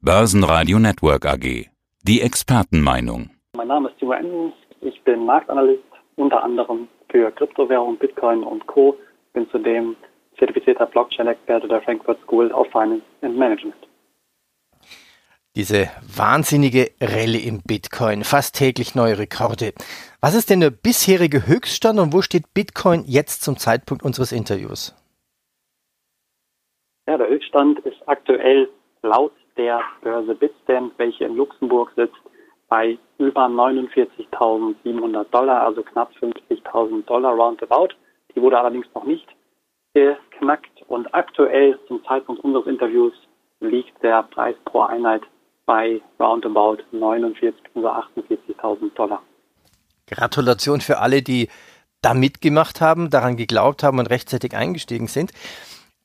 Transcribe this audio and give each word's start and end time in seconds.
Börsenradio 0.00 0.78
Network 0.78 1.26
AG. 1.26 1.66
Die 2.04 2.20
Expertenmeinung. 2.20 3.30
Mein 3.56 3.66
Name 3.66 3.88
ist 3.88 3.98
Timo 3.98 4.12
Endens. 4.12 4.54
Ich 4.80 5.02
bin 5.02 5.26
Marktanalyst, 5.26 5.82
unter 6.14 6.40
anderem 6.44 6.86
für 7.10 7.32
Kryptowährung, 7.32 7.98
Bitcoin 7.98 8.44
und 8.44 8.64
Co. 8.68 8.96
Bin 9.32 9.50
zudem 9.50 9.96
zertifizierter 10.38 10.86
Blockchain-Experte 10.86 11.66
der 11.66 11.82
Frankfurt 11.82 12.20
School 12.22 12.52
of 12.52 12.68
Finance 12.70 13.02
and 13.22 13.36
Management. 13.36 13.74
Diese 15.56 15.90
wahnsinnige 16.16 16.92
Rallye 17.00 17.48
im 17.48 17.62
Bitcoin, 17.66 18.22
fast 18.22 18.54
täglich 18.54 18.94
neue 18.94 19.18
Rekorde. 19.18 19.72
Was 20.20 20.36
ist 20.36 20.48
denn 20.48 20.60
der 20.60 20.70
bisherige 20.70 21.48
Höchststand 21.48 21.98
und 21.98 22.12
wo 22.12 22.22
steht 22.22 22.54
Bitcoin 22.54 23.02
jetzt 23.04 23.42
zum 23.42 23.56
Zeitpunkt 23.56 24.04
unseres 24.04 24.30
Interviews? 24.30 24.94
Ja, 27.08 27.18
der 27.18 27.28
Höchststand 27.28 27.80
ist 27.80 27.96
aktuell 28.06 28.68
laut 29.02 29.32
der 29.58 29.82
Börse 30.02 30.34
Bitstamp, 30.34 30.94
welche 30.96 31.24
in 31.24 31.36
Luxemburg 31.36 31.92
sitzt, 31.96 32.16
bei 32.68 32.98
über 33.18 33.46
49.700 33.46 35.24
Dollar, 35.30 35.62
also 35.64 35.82
knapp 35.82 36.12
50.000 36.20 37.04
Dollar 37.04 37.34
roundabout. 37.34 37.88
Die 38.34 38.40
wurde 38.40 38.58
allerdings 38.58 38.86
noch 38.94 39.04
nicht 39.04 39.26
geknackt 39.94 40.82
und 40.86 41.12
aktuell 41.14 41.78
zum 41.88 42.04
Zeitpunkt 42.04 42.44
unseres 42.44 42.66
Interviews 42.66 43.14
liegt 43.60 44.02
der 44.02 44.22
Preis 44.22 44.54
pro 44.64 44.82
Einheit 44.82 45.22
bei 45.66 46.00
roundabout 46.20 46.78
49.000 46.92 47.52
oder 47.74 48.08
48.000 48.16 48.94
Dollar. 48.94 49.22
Gratulation 50.06 50.80
für 50.80 50.98
alle, 50.98 51.22
die 51.22 51.48
da 52.00 52.14
mitgemacht 52.14 52.80
haben, 52.80 53.10
daran 53.10 53.36
geglaubt 53.36 53.82
haben 53.82 53.98
und 53.98 54.06
rechtzeitig 54.06 54.54
eingestiegen 54.54 55.08
sind. 55.08 55.32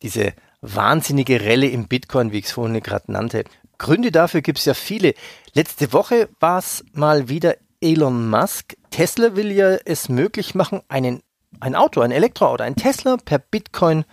Diese 0.01 0.33
wahnsinnige 0.63 1.41
Relle 1.41 1.67
im 1.67 1.87
Bitcoin, 1.87 2.31
wie 2.31 2.39
ich 2.39 2.45
es 2.45 2.53
vorhin 2.53 2.79
gerade 2.81 3.11
nannte. 3.11 3.43
Gründe 3.77 4.11
dafür 4.11 4.41
gibt 4.41 4.59
es 4.59 4.65
ja 4.65 4.73
viele. 4.73 5.13
Letzte 5.53 5.93
Woche 5.93 6.29
war 6.39 6.59
es 6.59 6.85
mal 6.93 7.27
wieder 7.29 7.55
Elon 7.81 8.29
Musk. 8.29 8.75
Tesla 8.89 9.35
will 9.35 9.51
ja 9.51 9.75
es 9.85 10.07
möglich 10.07 10.55
machen, 10.55 10.81
einen, 10.87 11.21
ein 11.59 11.75
Auto, 11.75 12.01
ein 12.01 12.11
Elektroauto, 12.11 12.63
ein 12.63 12.75
Tesla 12.75 13.17
per 13.23 13.39
Bitcoin 13.39 14.05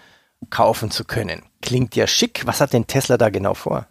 kaufen 0.51 0.91
zu 0.91 1.05
können. 1.05 1.43
Klingt 1.63 1.95
ja 1.95 2.07
schick. 2.07 2.47
Was 2.47 2.61
hat 2.61 2.73
denn 2.73 2.87
Tesla 2.87 3.17
da 3.17 3.29
genau 3.29 3.55
vor? 3.55 3.87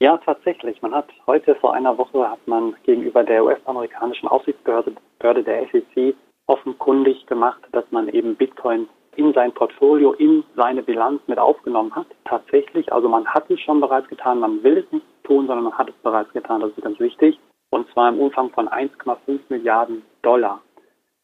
Ja, 0.00 0.18
tatsächlich. 0.18 0.82
Man 0.82 0.94
hat 0.94 1.08
heute 1.26 1.54
vor 1.56 1.74
einer 1.74 1.96
Woche 1.96 2.28
hat 2.28 2.46
man 2.48 2.74
gegenüber 2.84 3.22
der 3.22 3.44
US-amerikanischen 3.44 4.28
Aufsichtsbehörde 4.28 4.94
Behörde 5.18 5.44
der 5.44 5.66
SEC 5.70 6.16
offenkundig 6.46 7.26
gemacht, 7.26 7.62
dass 7.72 7.84
man 7.90 8.08
eben 8.08 8.36
Bitcoin 8.36 8.88
in 9.16 9.32
sein 9.32 9.52
Portfolio, 9.52 10.12
in 10.12 10.44
seine 10.56 10.82
Bilanz 10.82 11.20
mit 11.26 11.38
aufgenommen 11.38 11.94
hat. 11.94 12.06
Tatsächlich, 12.24 12.92
also 12.92 13.08
man 13.08 13.26
hat 13.26 13.50
es 13.50 13.60
schon 13.60 13.80
bereits 13.80 14.08
getan, 14.08 14.40
man 14.40 14.62
will 14.62 14.78
es 14.78 14.92
nicht 14.92 15.06
tun, 15.24 15.46
sondern 15.46 15.64
man 15.64 15.78
hat 15.78 15.88
es 15.88 15.94
bereits 16.02 16.32
getan, 16.32 16.60
das 16.60 16.70
ist 16.70 16.82
ganz 16.82 16.98
wichtig. 17.00 17.38
Und 17.70 17.90
zwar 17.92 18.08
im 18.08 18.20
Umfang 18.20 18.50
von 18.50 18.68
1,5 18.68 19.40
Milliarden 19.48 20.02
Dollar. 20.22 20.60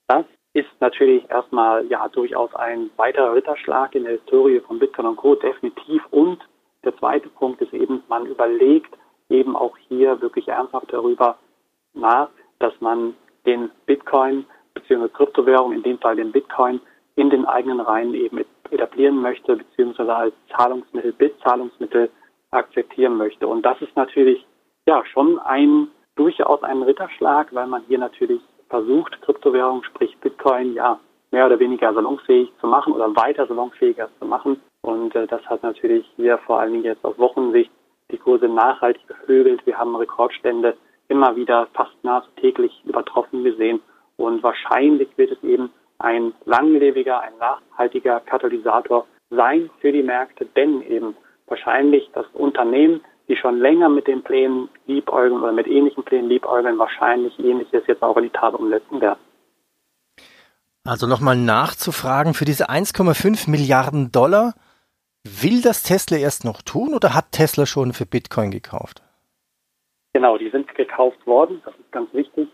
Das 0.09 0.25
ist 0.53 0.69
natürlich 0.81 1.29
erstmal 1.31 1.87
ja 1.87 2.09
durchaus 2.09 2.53
ein 2.55 2.91
weiterer 2.97 3.35
Ritterschlag 3.35 3.95
in 3.95 4.05
der 4.05 4.15
Historie 4.15 4.61
von 4.61 4.79
Bitcoin 4.79 5.07
und 5.07 5.17
Co. 5.17 5.37
definitiv. 5.37 6.03
Und 6.11 6.41
der 6.85 6.97
zweite 6.97 7.29
Punkt 7.29 7.61
ist 7.61 7.73
eben, 7.73 8.03
man 8.09 8.27
überlegt 8.27 8.93
eben 9.29 9.55
auch 9.55 9.77
hier 9.89 10.21
wirklich 10.21 10.49
ernsthaft 10.49 10.93
darüber 10.93 11.39
nach, 11.95 12.31
dass 12.59 12.73
man 12.81 13.15
den 13.47 13.71
Bitcoin 13.87 14.45
bzw. 14.75 15.09
Kryptowährung, 15.09 15.73
in 15.73 15.83
dem 15.83 15.99
Fall 15.99 16.17
den 16.17 16.33
Bitcoin, 16.33 16.81
in 17.17 17.31
den 17.31 17.45
eigenen 17.45 17.81
Reihen 17.81 18.15
eben 18.15 18.45
etablieren 18.71 19.21
möchte, 19.21 19.57
beziehungsweise 19.57 20.15
als 20.15 20.35
Zahlungsmittel, 20.57 21.13
Bitzahlungsmittel 21.13 22.11
akzeptieren 22.51 23.17
möchte. 23.17 23.47
Und 23.47 23.63
das 23.63 23.81
ist 23.83 23.97
natürlich 23.97 24.47
ja 24.87 25.05
schon 25.07 25.39
ein 25.39 25.89
durchaus 26.17 26.63
ein 26.63 26.83
Ritterschlag, 26.83 27.55
weil 27.55 27.67
man 27.67 27.83
hier 27.89 27.99
natürlich 27.99 28.43
versucht, 28.69 29.21
Kryptowährung, 29.23 29.83
sprich 29.85 30.17
Bitcoin, 30.19 30.75
ja, 30.75 30.99
mehr 31.31 31.47
oder 31.47 31.59
weniger 31.59 31.93
salonfähig 31.95 32.53
zu 32.61 32.67
machen 32.67 32.93
oder 32.93 33.15
weiter 33.17 33.47
salonfähiger 33.47 34.09
zu 34.19 34.27
machen. 34.27 34.61
Und 34.83 35.15
äh, 35.15 35.27
das 35.27 35.45
hat 35.47 35.63
natürlich 35.63 36.07
hier 36.17 36.39
vor 36.39 36.61
allen 36.61 36.73
Dingen 36.73 36.85
jetzt 36.85 37.05
auf 37.05 37.19
Wochensicht 37.19 37.71
die 38.11 38.19
Kurse 38.19 38.49
nachhaltig 38.49 39.07
beflügelt. 39.07 39.65
Wir 39.67 39.79
haben 39.79 39.95
Rekordstände 39.95 40.77
immer 41.09 41.37
wieder 41.37 41.69
fast 41.75 41.93
nahezu 42.03 42.31
täglich 42.37 42.83
übertroffen 42.85 43.45
gesehen. 43.45 43.81
Und 44.17 44.43
wahrscheinlich 44.43 45.09
wird 45.17 45.33
es 45.33 45.43
eben 45.43 45.71
ein 46.01 46.33
langlebiger, 46.45 47.21
ein 47.21 47.37
nachhaltiger 47.39 48.21
Katalysator 48.21 49.07
sein 49.31 49.71
für 49.81 49.93
die 49.93 50.03
Märkte, 50.03 50.47
denn 50.57 50.83
eben 50.83 51.17
wahrscheinlich 51.47 52.11
das 52.15 52.27
Unternehmen, 52.33 53.03
die 53.29 53.37
schon 53.37 53.59
länger 53.59 53.89
mit 53.89 54.07
den 54.07 54.23
Plänen 54.23 54.69
liebäugeln 54.87 55.41
oder 55.43 55.53
mit 55.53 55.67
ähnlichen 55.67 56.03
Plänen 56.03 56.29
liebäugeln, 56.29 56.79
wahrscheinlich 56.79 57.39
ähnliches 57.39 57.87
jetzt 57.87 58.03
auch 58.03 58.17
in 58.17 58.25
die 58.25 58.31
Tat 58.31 58.55
umsetzen 58.55 59.01
werden. 59.01 59.21
Also 60.85 61.07
nochmal 61.07 61.37
nachzufragen, 61.37 62.35
für 62.35 62.45
diese 62.45 62.71
1,5 62.71 63.51
Milliarden 63.51 64.11
Dollar, 64.11 64.55
will 65.25 65.61
das 65.63 65.83
Tesla 65.83 66.17
erst 66.17 66.45
noch 66.45 66.63
tun 66.63 66.95
oder 66.95 67.15
hat 67.15 67.33
Tesla 67.33 67.67
schon 67.67 67.93
für 67.93 68.07
Bitcoin 68.07 68.51
gekauft? 68.51 69.03
Genau, 70.13 70.39
die 70.39 70.51
sind 70.51 70.75
gekauft 70.75 71.25
worden, 71.27 71.63
das 71.65 71.75
ist 71.75 71.93
ganz 71.93 72.13
wichtig. 72.13 72.49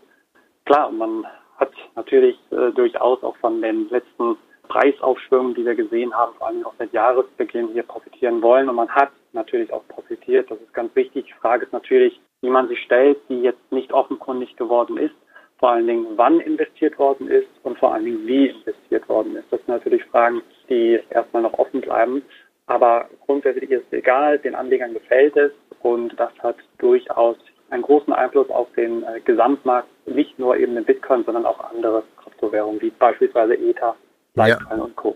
Klar, 0.65 0.91
man 0.91 1.25
hat 1.57 1.71
natürlich 1.95 2.37
äh, 2.51 2.71
durchaus 2.71 3.23
auch 3.23 3.35
von 3.37 3.61
den 3.61 3.89
letzten 3.89 4.37
Preisaufschwüngen, 4.67 5.55
die 5.55 5.65
wir 5.65 5.75
gesehen 5.75 6.13
haben, 6.13 6.33
vor 6.37 6.47
allem 6.47 6.65
auch 6.65 6.73
seit 6.77 6.93
Jahresbeginn 6.93 7.69
hier 7.69 7.83
profitieren 7.83 8.41
wollen. 8.41 8.69
Und 8.69 8.75
man 8.75 8.89
hat 8.89 9.11
natürlich 9.33 9.71
auch 9.71 9.87
profitiert. 9.87 10.49
Das 10.51 10.59
ist 10.59 10.73
ganz 10.73 10.95
wichtig. 10.95 11.25
Die 11.25 11.39
Frage 11.39 11.65
ist 11.65 11.73
natürlich, 11.73 12.19
wie 12.41 12.49
man 12.49 12.67
sich 12.67 12.81
stellt, 12.81 13.17
die 13.29 13.41
jetzt 13.41 13.71
nicht 13.71 13.91
offenkundig 13.93 14.55
geworden 14.57 14.97
ist. 14.97 15.15
Vor 15.59 15.71
allen 15.71 15.87
Dingen, 15.87 16.05
wann 16.17 16.39
investiert 16.39 16.99
worden 16.99 17.27
ist 17.29 17.47
und 17.63 17.79
vor 17.79 17.93
allen 17.93 18.05
Dingen, 18.05 18.27
wie 18.27 18.47
investiert 18.49 19.09
worden 19.09 19.35
ist. 19.35 19.45
Das 19.49 19.59
sind 19.61 19.69
natürlich 19.69 20.03
Fragen, 20.05 20.43
die 20.69 20.99
erstmal 21.09 21.41
noch 21.41 21.57
offen 21.57 21.81
bleiben. 21.81 22.21
Aber 22.67 23.09
grundsätzlich 23.25 23.71
ist 23.71 23.85
es 23.87 23.97
egal, 23.97 24.37
den 24.39 24.53
Anlegern 24.53 24.93
gefällt 24.93 25.35
es 25.37 25.51
und 25.81 26.19
das 26.19 26.31
hat 26.39 26.57
durchaus 26.77 27.37
einen 27.69 27.81
großen 27.81 28.13
Einfluss 28.13 28.49
auf 28.49 28.67
den 28.75 29.03
äh, 29.03 29.19
Gesamtmarkt, 29.21 29.87
nicht 30.07 30.37
nur 30.39 30.57
eben 30.57 30.75
den 30.75 30.85
Bitcoin, 30.85 31.23
sondern 31.25 31.45
auch 31.45 31.59
andere 31.71 32.03
Kryptowährungen, 32.23 32.81
wie 32.81 32.89
beispielsweise 32.91 33.55
Ether, 33.55 33.95
Litecoin 34.35 34.77
ja. 34.77 34.83
und 34.83 34.95
Co. 34.95 35.15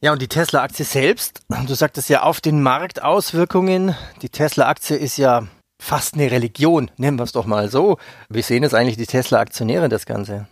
Ja, 0.00 0.12
und 0.12 0.20
die 0.20 0.28
Tesla-Aktie 0.28 0.84
selbst, 0.84 1.46
du 1.68 1.74
sagtest 1.74 2.10
ja 2.10 2.22
auf 2.22 2.40
den 2.40 2.62
Marktauswirkungen. 2.62 3.94
Die 4.22 4.28
Tesla-Aktie 4.28 4.96
ist 4.96 5.16
ja 5.16 5.42
fast 5.80 6.14
eine 6.14 6.30
Religion, 6.30 6.90
nennen 6.98 7.18
wir 7.18 7.24
es 7.24 7.32
doch 7.32 7.46
mal 7.46 7.68
so. 7.68 7.96
Wie 8.28 8.42
sehen 8.42 8.64
es 8.64 8.74
eigentlich 8.74 8.96
die 8.96 9.06
Tesla-Aktionäre 9.06 9.88
das 9.88 10.06
Ganze? 10.06 10.46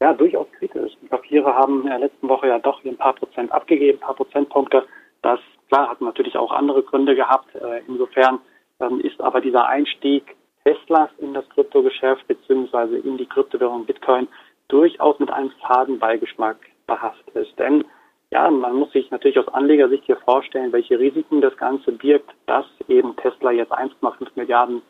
Ja, 0.00 0.12
durchaus 0.14 0.46
kritisch. 0.58 0.92
Die 1.00 1.06
Papiere 1.06 1.54
haben 1.54 1.82
in 1.82 1.88
der 1.88 2.00
letzten 2.00 2.28
Woche 2.28 2.48
ja 2.48 2.58
doch 2.58 2.84
ein 2.84 2.96
paar 2.96 3.14
Prozent 3.14 3.52
abgegeben, 3.52 3.98
ein 3.98 4.06
paar 4.06 4.16
Prozentpunkte. 4.16 4.84
Das, 5.22 5.38
klar, 5.68 5.90
hat 5.90 6.00
natürlich 6.00 6.36
auch 6.36 6.50
andere 6.50 6.82
Gründe 6.82 7.14
gehabt. 7.14 7.54
Äh, 7.54 7.82
insofern 7.86 8.40
dann 8.78 9.00
ist 9.00 9.20
aber 9.20 9.40
dieser 9.40 9.66
Einstieg 9.66 10.24
Teslas 10.64 11.10
in 11.18 11.34
das 11.34 11.48
Kryptogeschäft 11.50 12.26
beziehungsweise 12.28 12.98
in 12.98 13.16
die 13.16 13.26
Kryptowährung 13.26 13.86
Bitcoin 13.86 14.28
durchaus 14.68 15.18
mit 15.18 15.30
einem 15.30 15.50
faden 15.66 15.98
Beigeschmack 15.98 16.56
behaftet. 16.86 17.48
Denn 17.58 17.84
ja, 18.30 18.50
man 18.50 18.76
muss 18.76 18.92
sich 18.92 19.10
natürlich 19.10 19.38
aus 19.38 19.48
Anlegersicht 19.48 20.04
hier 20.04 20.16
vorstellen, 20.16 20.72
welche 20.72 20.98
Risiken 20.98 21.42
das 21.42 21.56
Ganze 21.58 21.92
birgt, 21.92 22.30
dass 22.46 22.64
eben 22.88 23.14
Tesla 23.16 23.50
jetzt 23.50 23.72
1,5 23.72 24.28
Milliarden 24.36 24.80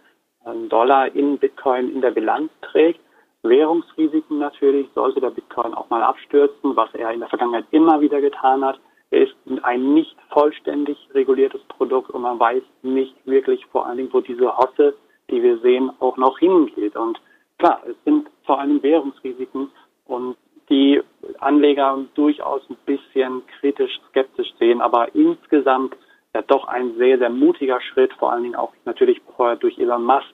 ähm, 0.46 0.68
Dollar 0.68 1.12
in 1.14 1.38
Bitcoin 1.38 1.92
in 1.92 2.00
der 2.00 2.12
Bilanz 2.12 2.52
trägt. 2.60 3.00
Währungsrisiken 3.42 4.38
natürlich, 4.38 4.86
sollte 4.94 5.20
der 5.20 5.30
Bitcoin 5.30 5.74
auch 5.74 5.90
mal 5.90 6.02
abstürzen, 6.04 6.76
was 6.76 6.94
er 6.94 7.10
in 7.10 7.18
der 7.18 7.28
Vergangenheit 7.28 7.64
immer 7.72 8.00
wieder 8.00 8.20
getan 8.20 8.64
hat. 8.64 8.78
Er 9.10 9.22
ist 9.22 9.34
ein 9.62 9.92
nicht 9.92 10.16
vollständig 10.30 10.96
reguliertes 11.12 11.62
Produkt 11.64 12.10
und 12.10 12.22
man 12.22 12.38
weiß 12.38 12.62
nicht 12.82 13.14
wirklich 13.26 13.66
vor 13.66 13.86
allen 13.86 13.96
Dingen, 13.96 14.12
wo 14.12 14.20
diese 14.20 14.56
Hosse, 14.56 14.94
die 15.30 15.42
wir 15.42 15.58
sehen, 15.58 15.90
auch 16.00 16.16
noch 16.16 16.38
hingeht. 16.38 16.96
Und 16.96 17.20
klar, 17.58 17.82
es 17.88 17.96
sind 18.04 18.28
vor 18.44 18.60
allem 18.60 18.82
Währungsrisiken 18.82 19.70
und 20.06 20.36
die 20.68 21.00
Anleger 21.38 21.98
durchaus 22.14 22.62
ein 22.70 22.76
bisschen 22.86 23.42
kritisch, 23.60 24.00
skeptisch 24.08 24.52
sehen, 24.58 24.80
aber 24.80 25.14
insgesamt 25.14 25.96
ja 26.34 26.42
doch 26.42 26.66
ein 26.66 26.94
sehr, 26.96 27.18
sehr 27.18 27.30
mutiger 27.30 27.80
Schritt, 27.80 28.12
vor 28.14 28.32
allen 28.32 28.44
Dingen 28.44 28.54
auch 28.54 28.72
natürlich 28.84 29.20
durch 29.60 29.78
Elon 29.78 30.04
Musk. 30.04 30.28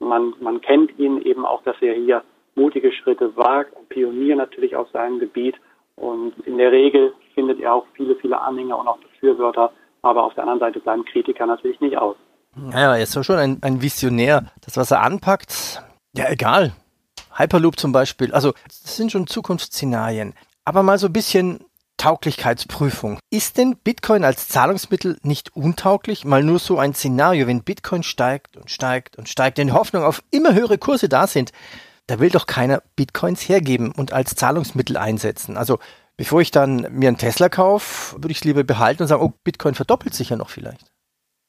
Man, 0.00 0.34
man 0.40 0.60
kennt 0.60 0.98
ihn 0.98 1.22
eben 1.22 1.46
auch, 1.46 1.62
dass 1.62 1.76
er 1.80 1.94
hier 1.94 2.22
mutige 2.56 2.92
Schritte 2.92 3.36
wagt, 3.36 3.76
ein 3.76 3.86
Pionier 3.86 4.36
natürlich 4.36 4.74
auf 4.74 4.88
seinem 4.90 5.18
Gebiet 5.18 5.56
und 5.96 6.34
in 6.46 6.58
der 6.58 6.72
Regel 6.72 7.12
findet 7.34 7.60
er 7.60 7.74
auch 7.74 7.86
viele, 7.94 8.16
viele 8.16 8.40
Anhänger 8.40 8.78
und 8.78 8.88
auch 8.88 8.98
Befürworter. 8.98 9.72
Aber 10.02 10.24
auf 10.24 10.34
der 10.34 10.42
anderen 10.42 10.60
Seite 10.60 10.80
bleiben 10.80 11.04
Kritiker 11.04 11.46
natürlich 11.46 11.80
nicht 11.80 11.96
aus. 11.96 12.16
Ja, 12.70 12.96
er 12.96 13.02
ist 13.02 13.24
schon 13.24 13.38
ein, 13.38 13.58
ein 13.62 13.82
Visionär. 13.82 14.50
Das, 14.60 14.76
was 14.76 14.90
er 14.90 15.02
anpackt, 15.02 15.82
ja, 16.16 16.28
egal. 16.30 16.72
Hyperloop 17.36 17.78
zum 17.78 17.92
Beispiel. 17.92 18.32
Also, 18.32 18.54
das 18.68 18.96
sind 18.96 19.10
schon 19.10 19.26
Zukunftsszenarien. 19.26 20.34
Aber 20.64 20.82
mal 20.82 20.98
so 20.98 21.06
ein 21.06 21.12
bisschen 21.12 21.64
Tauglichkeitsprüfung. 21.96 23.18
Ist 23.30 23.58
denn 23.58 23.76
Bitcoin 23.76 24.24
als 24.24 24.48
Zahlungsmittel 24.48 25.18
nicht 25.22 25.56
untauglich? 25.56 26.24
Mal 26.24 26.42
nur 26.42 26.58
so 26.58 26.78
ein 26.78 26.94
Szenario, 26.94 27.46
wenn 27.46 27.62
Bitcoin 27.62 28.02
steigt 28.02 28.56
und 28.56 28.70
steigt 28.70 29.16
und 29.16 29.28
steigt, 29.28 29.58
in 29.58 29.72
Hoffnung 29.72 30.04
auf 30.04 30.22
immer 30.30 30.54
höhere 30.54 30.78
Kurse 30.78 31.08
da 31.08 31.26
sind, 31.26 31.52
da 32.06 32.20
will 32.20 32.30
doch 32.30 32.46
keiner 32.46 32.82
Bitcoins 32.96 33.48
hergeben 33.48 33.92
und 33.92 34.12
als 34.12 34.34
Zahlungsmittel 34.34 34.96
einsetzen. 34.96 35.56
Also 35.56 35.78
bevor 36.16 36.40
ich 36.40 36.50
dann 36.50 36.86
mir 36.90 37.08
einen 37.08 37.18
Tesla 37.18 37.48
kaufe, 37.48 38.16
würde 38.16 38.32
ich 38.32 38.38
es 38.38 38.44
lieber 38.44 38.62
behalten 38.64 39.02
und 39.02 39.08
sagen, 39.08 39.22
oh, 39.22 39.32
Bitcoin 39.42 39.74
verdoppelt 39.74 40.14
sich 40.14 40.30
ja 40.30 40.36
noch 40.36 40.50
vielleicht. 40.50 40.93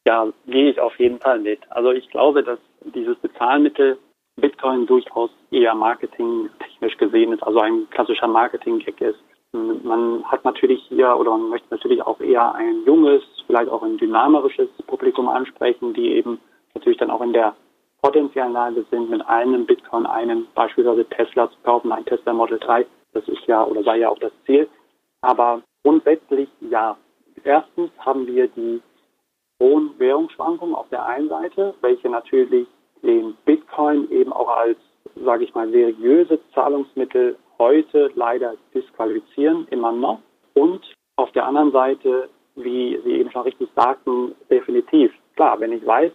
Ja, 0.06 0.28
gehe 0.46 0.70
ich 0.70 0.80
auf 0.80 0.98
jeden 1.00 1.20
Fall 1.20 1.40
mit. 1.40 1.60
Also 1.70 1.92
ich 1.92 2.08
glaube, 2.10 2.44
dass 2.44 2.60
dieses 2.82 3.18
Bezahlmittel 3.18 3.98
Bitcoin 4.36 4.86
durchaus 4.86 5.32
eher 5.50 5.74
marketingtechnisch 5.74 6.98
gesehen 6.98 7.34
ist, 7.34 7.42
also 7.42 7.60
ein 7.60 7.90
klassischer 7.90 8.28
Marketing-Gag 8.28 9.02
ist. 9.02 9.20
Man 9.54 10.24
hat 10.26 10.44
natürlich 10.44 10.84
hier 10.90 11.16
oder 11.16 11.32
man 11.32 11.50
möchte 11.50 11.68
natürlich 11.72 12.02
auch 12.02 12.20
eher 12.20 12.54
ein 12.54 12.84
junges, 12.86 13.24
vielleicht 13.48 13.70
auch 13.70 13.82
ein 13.82 13.98
dynamisches 13.98 14.68
Publikum 14.86 15.30
ansprechen, 15.30 15.94
die 15.94 16.16
eben 16.16 16.40
natürlich 16.74 17.00
dann 17.00 17.10
auch 17.10 17.22
in 17.22 17.32
der 17.32 17.56
potenziellen 18.02 18.52
Lage 18.52 18.86
sind, 18.92 19.10
mit 19.10 19.26
einem 19.28 19.66
Bitcoin 19.66 20.06
einen 20.06 20.48
beispielsweise 20.54 21.06
Tesla 21.06 21.50
zu 21.50 21.58
kaufen, 21.64 21.94
ein 21.94 22.06
Tesla 22.06 22.34
Model 22.34 22.60
3. 22.60 22.86
Das 23.14 23.26
ist 23.30 23.48
ja 23.48 23.64
oder 23.64 23.82
sei 23.84 24.00
ja 24.00 24.10
auch 24.10 24.20
das 24.20 24.34
Ziel. 24.46 24.68
Aber 25.22 25.62
grundsätzlich 25.84 26.50
ja. 26.60 26.98
Erstens 27.44 27.92
haben 28.00 28.28
wir 28.28 28.48
die 28.48 28.82
hohen 29.62 29.92
Währungsschwankungen 29.98 30.76
auf 30.76 30.90
der 30.90 31.06
einen 31.06 31.30
Seite, 31.30 31.74
welche 31.82 32.10
natürlich 32.10 32.68
den 33.02 33.36
Bitcoin 33.46 34.10
eben 34.12 34.34
auch 34.34 34.50
als, 34.50 34.78
sage 35.16 35.44
ich 35.44 35.54
mal, 35.54 35.70
seriöses 35.70 36.40
Zahlungsmittel 36.54 37.38
heute 37.58 38.12
leider 38.16 38.56
disqualifizieren, 38.74 39.68
immer 39.70 39.92
noch. 39.92 40.20
Und 40.54 40.82
auf 41.18 41.32
der 41.32 41.46
anderen 41.46 41.72
Seite, 41.72 42.30
wie 42.56 43.00
Sie 43.04 43.14
eben 43.14 43.32
schon 43.32 43.44
richtig 43.44 43.70
sagten, 43.76 44.36
definitiv. 44.50 45.14
Klar, 45.36 45.60
wenn 45.60 45.72
ich 45.72 45.86
weiß, 45.86 46.12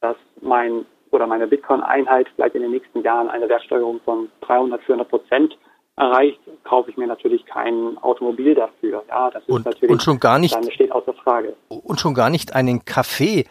dass 0.00 0.16
mein 0.40 0.84
oder 1.10 1.26
meine 1.26 1.46
Bitcoin-Einheit 1.46 2.28
vielleicht 2.34 2.56
in 2.56 2.62
den 2.62 2.72
nächsten 2.72 3.02
Jahren 3.02 3.28
eine 3.28 3.48
Wertsteigerung 3.48 4.00
von 4.04 4.30
300, 4.42 4.82
400 4.82 5.08
Prozent 5.08 5.58
erreicht, 5.96 6.40
kaufe 6.64 6.90
ich 6.90 6.96
mir 6.96 7.06
natürlich 7.06 7.44
kein 7.46 7.98
Automobil 7.98 8.54
dafür. 8.54 9.04
Ja, 9.08 9.30
das 9.30 9.42
ist 9.42 9.48
und, 9.48 9.64
natürlich 9.64 9.90
und 9.90 10.02
schon 10.02 10.20
gar 10.20 10.38
nicht, 10.38 10.54
dann 10.54 10.70
steht 10.70 10.92
außer 10.92 11.14
Frage. 11.14 11.54
Und 11.68 12.00
schon 12.00 12.14
gar 12.14 12.30
nicht 12.30 12.54
einen 12.54 12.84
Kaffee. 12.84 13.44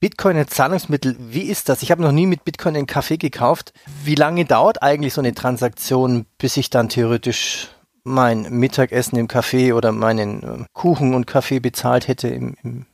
Bitcoin 0.00 0.36
als 0.36 0.50
Zahlungsmittel, 0.50 1.16
wie 1.18 1.50
ist 1.50 1.68
das? 1.68 1.82
Ich 1.82 1.90
habe 1.90 2.02
noch 2.02 2.12
nie 2.12 2.26
mit 2.26 2.44
Bitcoin 2.44 2.76
einen 2.76 2.86
Kaffee 2.86 3.16
gekauft. 3.16 3.72
Wie 4.04 4.14
lange 4.14 4.44
dauert 4.44 4.80
eigentlich 4.82 5.12
so 5.12 5.20
eine 5.20 5.34
Transaktion, 5.34 6.24
bis 6.38 6.56
ich 6.56 6.70
dann 6.70 6.88
theoretisch 6.88 7.68
mein 8.04 8.46
Mittagessen 8.50 9.18
im 9.18 9.26
Café 9.26 9.74
oder 9.74 9.92
meinen 9.92 10.42
äh, 10.42 10.64
Kuchen 10.72 11.14
und 11.14 11.26
Kaffee 11.26 11.58
bezahlt 11.58 12.08
hätte 12.08 12.28
im, 12.28 12.54
im 12.62 12.86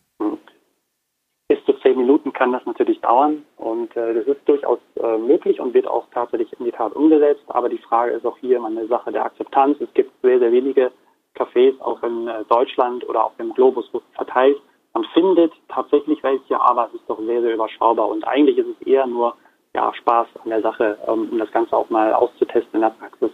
bis 1.49 1.59
zu 1.67 1.75
zehn 1.81 1.97
Minuten 1.97 2.33
kann 2.33 2.53
das 2.53 2.64
natürlich 2.75 3.01
dauern 3.01 3.45
und 3.57 3.97
äh, 3.97 4.15
das 4.15 4.27
ist 4.27 4.49
durchaus 4.49 4.79
äh, 4.97 5.17
möglich 5.17 5.61
und 5.61 5.75
wird 5.75 5.87
auch 5.87 6.07
tatsächlich 6.13 6.53
in 6.59 6.65
die 6.65 6.73
Tat 6.73 6.95
umgesetzt. 6.95 7.45
Aber 7.49 7.69
die 7.69 7.79
Frage 7.79 8.13
ist 8.13 8.27
auch 8.27 8.37
hier 8.39 8.63
eine 8.63 8.87
Sache 8.89 9.13
der 9.13 9.25
Akzeptanz. 9.25 9.81
Es 9.81 9.93
gibt 9.95 10.11
sehr, 10.23 10.39
sehr 10.39 10.53
wenige 10.53 10.91
Cafés 11.37 11.81
auch 11.81 12.03
in 12.03 12.29
äh, 12.29 12.45
Deutschland 12.49 13.09
oder 13.09 13.25
auf 13.25 13.37
dem 13.37 13.55
Globus 13.55 13.89
verteilt. 14.15 14.57
Man 14.93 15.05
findet 15.13 15.53
tatsächlich 15.69 16.23
welche, 16.23 16.61
aber 16.61 16.89
es 16.89 17.01
ist 17.01 17.09
doch 17.09 17.19
sehr, 17.19 17.41
sehr 17.41 17.55
überschaubar 17.55 18.09
und 18.09 18.27
eigentlich 18.27 18.59
ist 18.59 18.69
es 18.81 18.87
eher 18.87 19.07
nur 19.07 19.35
ja, 19.75 19.93
Spaß 19.93 20.29
an 20.45 20.51
der 20.51 20.63
Sache, 20.63 20.99
ähm, 21.07 21.29
um 21.33 21.39
das 21.39 21.51
Ganze 21.53 21.77
auch 21.77 21.91
mal 21.91 22.13
auszutesten 22.13 22.75
in 22.75 22.81
der 22.81 22.91
Praxis. 22.91 23.31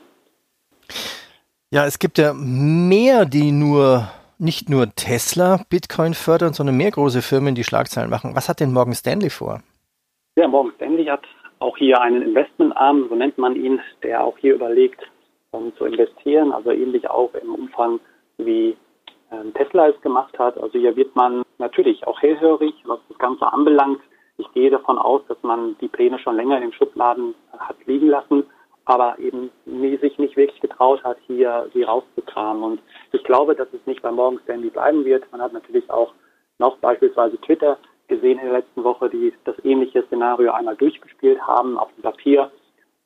Ja, 1.71 1.87
es 1.87 1.99
gibt 1.99 2.19
ja 2.19 2.33
mehr, 2.35 3.27
die 3.27 3.53
nur 3.53 4.09
nicht 4.41 4.69
nur 4.69 4.87
Tesla 4.95 5.61
Bitcoin 5.69 6.15
fördern, 6.15 6.53
sondern 6.53 6.77
mehr 6.77 6.91
große 6.91 7.23
Firmen, 7.23 7.55
die 7.55 7.65
Schlagzeilen 7.65 8.11
machen. 8.11 8.35
Was 8.35 8.49
hat 8.49 8.61
denn 8.61 8.73
Morgan 8.73 8.95
Stanley 8.95 9.31
vor? 9.31 9.61
Ja, 10.37 10.49
Morgan 10.49 10.73
Stanley 10.77 11.05
hat 11.05 11.25
auch 11.59 11.77
hier 11.77 12.01
einen 12.01 12.23
Investmentarm, 12.23 13.07
so 13.09 13.15
nennt 13.15 13.37
man 13.39 13.55
ihn, 13.55 13.81
der 14.03 14.25
auch 14.25 14.39
hier 14.39 14.55
überlegt, 14.55 15.01
um 15.51 15.75
zu 15.77 15.85
investieren, 15.85 16.53
also 16.53 16.71
ähnlich 16.71 17.09
auch 17.09 17.35
im 17.35 17.55
Umfang 17.55 18.01
wie 18.39 18.77
ähm, 19.31 19.53
Tesla 19.55 19.89
es 19.89 20.01
gemacht 20.01 20.39
hat. 20.39 20.57
Also 20.59 20.79
hier 20.79 20.97
wird 20.97 21.15
man 21.15 21.43
natürlich 21.59 22.07
auch 22.07 22.21
hellhörig, 22.23 22.75
was 22.85 22.99
das 23.09 23.19
Ganze 23.19 23.53
anbelangt. 23.53 24.01
Ich 24.39 24.51
gehe 24.55 24.71
davon 24.71 24.99
aus, 24.99 25.21
dass 25.29 25.37
man 25.43 25.77
die 25.81 25.89
Pläne 25.89 26.19
schon 26.19 26.37
länger 26.37 26.57
in 26.57 26.63
den 26.63 26.73
Schubladen 26.73 27.35
hat 27.59 27.77
liegen 27.87 28.09
lassen 28.09 28.45
aber 28.91 29.21
eben 29.21 29.53
nie, 29.67 29.97
sich 29.99 30.19
nicht 30.19 30.37
wirklich 30.37 30.61
getraut 30.61 31.05
hat, 31.05 31.17
hier 31.29 31.71
sie 31.73 31.85
rauszukramen. 31.85 32.63
Und 32.65 32.81
ich 33.13 33.23
glaube, 33.23 33.55
dass 33.55 33.69
es 33.73 33.87
nicht 33.87 34.03
bei 34.03 34.11
Morgan 34.11 34.41
Stanley 34.43 34.71
bleiben 34.71 35.05
wird. 35.05 35.31
Man 35.31 35.41
hat 35.41 35.53
natürlich 35.53 35.89
auch 35.89 36.13
noch 36.59 36.77
beispielsweise 36.79 37.41
Twitter 37.41 37.79
gesehen 38.09 38.41
in 38.41 38.47
der 38.47 38.59
letzten 38.59 38.83
Woche, 38.83 39.09
die 39.09 39.33
das 39.45 39.55
ähnliche 39.63 40.03
Szenario 40.07 40.51
einmal 40.51 40.75
durchgespielt 40.75 41.41
haben 41.41 41.79
auf 41.79 41.89
dem 41.95 42.03
Papier. 42.03 42.51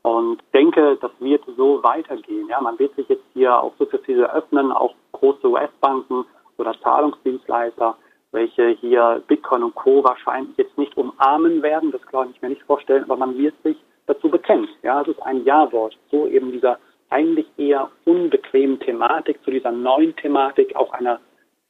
Und 0.01 0.43
denke, 0.55 0.97
das 1.03 1.11
wird 1.19 1.45
so 1.55 1.83
weitergehen. 1.83 2.49
Ja, 2.49 2.63
man 2.63 2.79
wird 2.79 2.95
sich 2.97 3.07
jetzt 3.11 3.25
hier 3.35 3.55
auch 3.55 3.75
sukzessive 3.79 4.33
öffnen, 4.33 4.73
auch 4.73 4.95
große 5.13 5.47
US-Banken 5.47 6.25
oder 6.57 6.75
Zahlungsdienstleister, 6.81 7.95
welche 8.33 8.69
hier 8.69 9.23
Bitcoin 9.29 9.65
und 9.65 9.75
Co. 9.75 10.03
wahrscheinlich 10.03 10.57
jetzt 10.57 10.79
nicht 10.79 10.97
umarmen 10.97 11.63
werden. 11.63 11.93
Das 11.93 12.01
kann 12.07 12.31
ich 12.31 12.41
mir 12.41 12.49
nicht 12.49 12.63
vorstellen, 12.63 13.05
aber 13.05 13.19
man 13.19 13.37
wird 13.37 13.55
sich 13.63 13.77
dazu 14.07 14.29
bekennt. 14.29 14.69
Ja, 14.83 15.03
es 15.03 15.09
ist 15.09 15.23
ein 15.23 15.45
Ja-Wort 15.45 15.97
zu 16.11 16.27
eben 16.27 16.53
dieser 16.53 16.79
eigentlich 17.11 17.47
eher 17.57 17.91
unbequemen 18.05 18.81
Thematik, 18.81 19.43
zu 19.45 19.51
dieser 19.51 19.71
neuen 19.71 20.17
Thematik, 20.17 20.75
auch 20.75 20.93
einer 20.93 21.21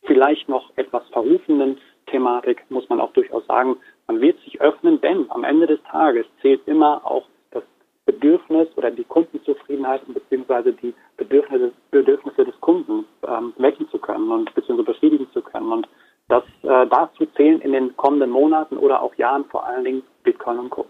vielleicht 0.03 0.49
noch 0.49 0.71
etwas 0.77 1.07
verrufenden 1.11 1.79
Thematik, 2.07 2.63
muss 2.69 2.89
man 2.89 3.01
auch 3.01 3.13
durchaus 3.13 3.47
sagen. 3.47 3.77
Man 4.07 4.21
wird 4.21 4.39
sich 4.41 4.61
öffnen, 4.61 5.01
denn 5.01 5.31
am 5.31 5.45
Ende 5.45 5.67
des 5.67 5.83
Tages 5.85 6.27
zählt 6.41 6.61
immer 6.67 7.05
auch 7.05 7.25
das 7.51 7.63
Bedürfnis 8.05 8.69
oder 8.77 8.91
die 8.91 9.05
Kundenzufriedenheit 9.05 10.03
beziehungsweise 10.07 10.73
die 10.73 10.95
Bedürfnisse, 11.17 11.73
Bedürfnisse 11.91 12.45
des 12.45 12.61
Kunden 12.61 13.05
ähm, 13.27 13.53
wecken 13.57 13.89
zu 13.91 13.99
können 13.99 14.31
und 14.31 14.55
beziehungsweise 14.55 14.93
befriedigen 14.93 15.29
zu 15.33 15.43
können. 15.43 15.73
Und 15.73 15.89
das 16.29 16.45
äh, 16.63 16.87
dazu 16.87 17.27
zählen 17.37 17.61
in 17.61 17.73
den 17.73 17.97
kommenden 17.97 18.31
Monaten 18.31 18.77
oder 18.77 19.03
auch 19.03 19.15
Jahren 19.17 19.45
vor 19.47 19.67
allen 19.67 19.85
Dingen 19.85 20.03
Bitcoin 20.23 20.59
und 20.59 20.71
Co. 20.71 20.87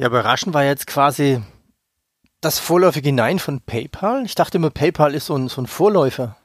Ja, 0.00 0.06
überraschend 0.06 0.54
war 0.54 0.62
jetzt 0.62 0.86
quasi 0.86 1.42
das 2.40 2.60
vorläufige 2.60 3.12
Nein 3.12 3.40
von 3.40 3.60
PayPal. 3.66 4.22
Ich 4.24 4.36
dachte 4.36 4.58
immer, 4.58 4.70
PayPal 4.70 5.12
ist 5.12 5.26
so 5.26 5.34
ein, 5.34 5.48
so 5.48 5.60
ein 5.60 5.66
Vorläufer. 5.66 6.36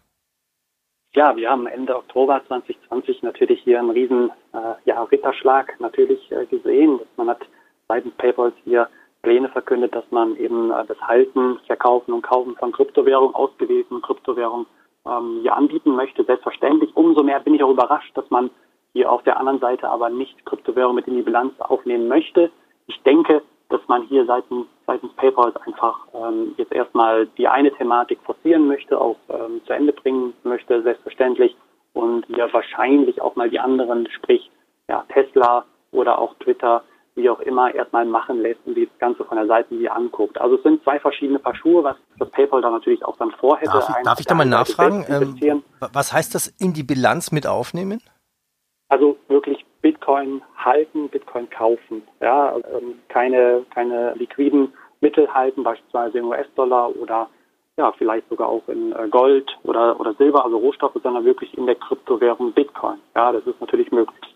Ja, 1.13 1.35
wir 1.35 1.51
haben 1.51 1.67
Ende 1.67 1.95
Oktober 1.95 2.41
2020 2.47 3.21
natürlich 3.21 3.61
hier 3.61 3.77
einen 3.77 3.91
riesen 3.91 4.31
äh, 4.53 4.73
ja, 4.85 5.03
Ritterschlag 5.03 5.79
natürlich 5.79 6.31
äh, 6.31 6.47
gesehen. 6.47 6.99
Man 7.15 7.29
hat 7.29 7.41
seitens 7.87 8.15
PayPal 8.15 8.53
hier 8.63 8.89
Pläne 9.21 9.49
verkündet, 9.49 9.93
dass 9.93 10.09
man 10.09 10.35
eben 10.37 10.71
äh, 10.71 10.85
das 10.87 10.99
Halten, 11.01 11.59
Verkaufen 11.67 12.11
und 12.11 12.23
Kaufen 12.23 12.55
von 12.55 12.71
Kryptowährungen, 12.71 13.35
ausgewählten 13.35 14.01
Kryptowährungen 14.01 14.65
ähm, 15.05 15.41
hier 15.43 15.55
anbieten 15.55 15.91
möchte. 15.91 16.23
Selbstverständlich. 16.23 16.89
Umso 16.95 17.21
mehr 17.21 17.39
bin 17.39 17.53
ich 17.53 17.61
auch 17.61 17.69
überrascht, 17.69 18.17
dass 18.17 18.27
man 18.31 18.49
hier 18.93 19.11
auf 19.11 19.21
der 19.21 19.37
anderen 19.37 19.59
Seite 19.59 19.89
aber 19.89 20.09
nicht 20.09 20.43
Kryptowährungen 20.43 20.95
mit 20.95 21.07
in 21.07 21.17
die 21.17 21.21
Bilanz 21.21 21.53
aufnehmen 21.59 22.07
möchte 22.07 22.49
ich 22.87 23.01
denke, 23.03 23.42
man 23.93 24.07
hier 24.07 24.25
seitens, 24.25 24.65
seitens 24.87 25.13
PayPal 25.13 25.53
einfach 25.65 26.07
ähm, 26.13 26.55
jetzt 26.57 26.71
erstmal 26.71 27.27
die 27.37 27.47
eine 27.47 27.71
Thematik 27.71 28.19
forcieren 28.23 28.67
möchte, 28.67 28.99
auch 28.99 29.17
ähm, 29.29 29.61
zu 29.65 29.73
Ende 29.73 29.93
bringen 29.93 30.33
möchte, 30.43 30.81
selbstverständlich, 30.81 31.55
und 31.93 32.27
ja 32.29 32.51
wahrscheinlich 32.51 33.21
auch 33.21 33.35
mal 33.35 33.49
die 33.49 33.59
anderen, 33.59 34.09
sprich 34.09 34.49
ja, 34.89 35.05
Tesla 35.13 35.65
oder 35.91 36.17
auch 36.17 36.33
Twitter, 36.39 36.83
wie 37.15 37.29
auch 37.29 37.39
immer, 37.41 37.73
erstmal 37.73 38.05
machen 38.05 38.41
lässt 38.41 38.61
und 38.65 38.75
die 38.75 38.87
das 38.87 38.97
Ganze 38.97 39.23
von 39.25 39.37
der 39.37 39.45
Seite 39.45 39.75
hier 39.75 39.95
anguckt. 39.95 40.41
Also 40.41 40.55
es 40.55 40.63
sind 40.63 40.83
zwei 40.83 40.99
verschiedene 40.99 41.37
Paar 41.37 41.55
Schuhe, 41.55 41.83
was 41.83 41.95
das 42.17 42.31
PayPal 42.31 42.61
da 42.61 42.71
natürlich 42.71 43.05
auch 43.05 43.17
dann 43.17 43.29
vorhätte. 43.31 43.71
Darf 43.71 43.89
ich, 43.89 44.03
darf 44.03 44.19
ich 44.19 44.25
da 44.25 44.33
mal 44.33 44.45
nachfragen? 44.45 45.05
Ähm, 45.07 45.63
was 45.79 46.11
heißt 46.11 46.33
das 46.33 46.47
in 46.47 46.73
die 46.73 46.83
Bilanz 46.83 47.31
mit 47.31 47.45
aufnehmen? 47.45 48.01
Also 48.89 49.17
wirklich 49.27 49.42
Bitcoin 50.03 50.41
halten, 50.57 51.09
Bitcoin 51.09 51.49
kaufen. 51.49 52.03
Ja, 52.19 52.55
ähm, 52.57 52.99
keine, 53.07 53.65
keine 53.73 54.13
liquiden 54.15 54.73
Mittel 54.99 55.33
halten, 55.33 55.63
beispielsweise 55.63 56.17
in 56.17 56.25
US-Dollar 56.25 56.93
oder 56.97 57.29
ja, 57.77 57.91
vielleicht 57.97 58.27
sogar 58.29 58.49
auch 58.49 58.67
in 58.67 58.91
äh, 58.91 59.07
Gold 59.09 59.49
oder, 59.63 59.99
oder 59.99 60.13
Silber, 60.15 60.43
also 60.43 60.57
Rohstoffe, 60.57 60.97
sondern 61.01 61.25
wirklich 61.25 61.57
in 61.57 61.65
der 61.65 61.75
Kryptowährung 61.75 62.51
Bitcoin. 62.51 62.99
Ja, 63.15 63.31
das 63.31 63.47
ist 63.47 63.59
natürlich 63.61 63.91
möglich. 63.91 64.35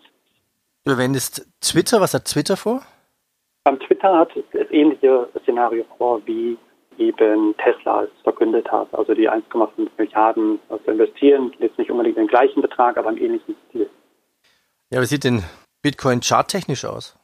Du 0.84 0.92
erwähnst 0.92 1.46
Twitter, 1.60 2.00
was 2.00 2.14
hat 2.14 2.24
Twitter 2.24 2.56
vor? 2.56 2.80
Beim 3.64 3.78
Twitter 3.80 4.16
hat 4.16 4.30
das 4.52 4.70
ähnliche 4.70 5.28
Szenario 5.42 5.84
vor, 5.98 6.22
wie 6.24 6.56
eben 6.96 7.54
Tesla 7.58 8.04
es 8.04 8.10
verkündet 8.22 8.72
hat, 8.72 8.88
also 8.92 9.14
die 9.14 9.30
1,5 9.30 9.88
Milliarden 9.98 10.58
zu 10.84 10.90
investieren, 10.90 11.52
jetzt 11.58 11.78
nicht 11.78 11.90
unbedingt 11.90 12.16
den 12.16 12.26
gleichen 12.26 12.62
Betrag, 12.62 12.96
aber 12.96 13.10
im 13.10 13.18
ähnlichen 13.18 13.54
Stil. 13.68 13.88
Ja, 14.90 15.02
wie 15.02 15.06
sieht 15.06 15.24
denn 15.24 15.42
Bitcoin 15.82 16.20
charttechnisch 16.22 16.86
aus? 16.86 17.18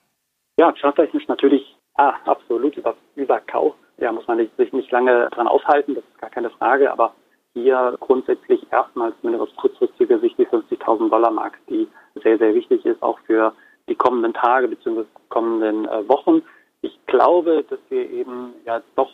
Ja, 0.58 0.72
charttechnisch 0.72 1.26
natürlich 1.28 1.76
ah, 1.94 2.14
absolut 2.26 2.76
über, 2.76 2.94
Überkauf. 3.16 3.74
Ja, 3.96 4.12
muss 4.12 4.26
man 4.26 4.38
sich 4.58 4.72
nicht 4.72 4.90
lange 4.90 5.30
dran 5.30 5.48
aufhalten, 5.48 5.94
das 5.94 6.04
ist 6.04 6.18
gar 6.18 6.28
keine 6.28 6.50
Frage, 6.50 6.92
aber 6.92 7.14
hier 7.54 7.96
grundsätzlich 8.00 8.66
erstmals 8.70 9.14
zumindest 9.20 9.50
aus 9.50 9.56
kurzfristiger 9.56 10.18
Sicht 10.18 10.36
die 10.36 10.46
50.000 10.46 11.08
Dollar 11.08 11.30
Mark, 11.30 11.58
die 11.70 11.88
sehr, 12.22 12.36
sehr 12.36 12.54
wichtig 12.54 12.84
ist, 12.84 13.02
auch 13.02 13.18
für 13.20 13.54
die 13.88 13.94
kommenden 13.94 14.34
Tage 14.34 14.68
bzw. 14.68 15.04
kommenden 15.28 15.86
äh, 15.86 16.06
Wochen. 16.08 16.42
Ich 16.82 16.98
glaube, 17.06 17.64
dass 17.70 17.78
wir 17.88 18.10
eben 18.10 18.52
ja 18.66 18.82
doch 18.96 19.10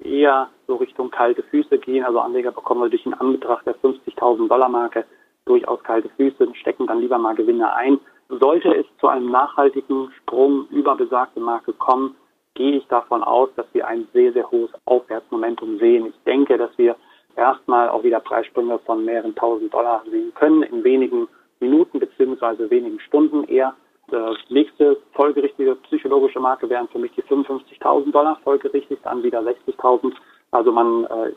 eher 0.00 0.48
so 0.66 0.76
Richtung 0.76 1.10
kalte 1.10 1.42
Füße 1.44 1.78
gehen. 1.78 2.04
Also 2.04 2.18
Anleger 2.18 2.50
bekommen 2.50 2.90
durch 2.90 3.04
den 3.04 3.14
Anbetracht 3.14 3.66
der 3.66 3.76
50.000 3.76 4.48
Dollar 4.48 4.68
Marke 4.68 5.04
durchaus 5.52 5.82
kalte 5.82 6.08
Füße 6.16 6.46
und 6.46 6.56
stecken 6.56 6.86
dann 6.86 7.00
lieber 7.00 7.18
mal 7.18 7.34
Gewinne 7.34 7.74
ein. 7.74 8.00
Sollte 8.28 8.74
es 8.74 8.86
zu 8.98 9.08
einem 9.08 9.30
nachhaltigen 9.30 10.10
Sprung 10.18 10.66
über 10.70 10.96
besagte 10.96 11.40
Marke 11.40 11.74
kommen, 11.74 12.16
gehe 12.54 12.76
ich 12.78 12.86
davon 12.86 13.22
aus, 13.22 13.50
dass 13.56 13.66
wir 13.74 13.86
ein 13.86 14.08
sehr, 14.14 14.32
sehr 14.32 14.50
hohes 14.50 14.70
Aufwärtsmomentum 14.86 15.78
sehen. 15.78 16.06
Ich 16.06 16.24
denke, 16.24 16.56
dass 16.56 16.70
wir 16.78 16.96
erstmal 17.36 17.90
auch 17.90 18.02
wieder 18.02 18.20
Preissprünge 18.20 18.78
von 18.80 19.04
mehreren 19.04 19.34
tausend 19.34 19.72
Dollar 19.74 20.02
sehen 20.10 20.32
können 20.34 20.62
in 20.62 20.84
wenigen 20.84 21.28
Minuten 21.60 21.98
beziehungsweise 21.98 22.70
wenigen 22.70 22.98
Stunden 23.00 23.44
eher. 23.44 23.74
Das 24.08 24.36
nächste 24.48 24.98
folgerichtige 25.12 25.74
psychologische 25.86 26.40
Marke 26.40 26.68
wären 26.68 26.88
für 26.88 26.98
mich 26.98 27.12
die 27.12 27.22
55.000 27.22 28.10
Dollar, 28.10 28.38
folgerichtig 28.42 28.98
dann 29.02 29.22
wieder 29.22 29.40
60.000. 29.40 30.12
Also 30.50 30.72
man 30.72 31.04
äh, 31.04 31.32